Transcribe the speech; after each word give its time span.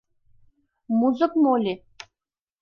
—Музык 0.99 1.31
моли? 1.43 1.73